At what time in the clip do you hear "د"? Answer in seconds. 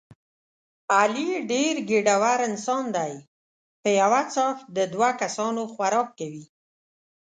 4.77-4.79